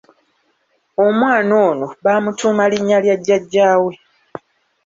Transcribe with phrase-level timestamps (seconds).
[1.05, 3.93] Omwana ono baamutuuma linnya lya jjajja we.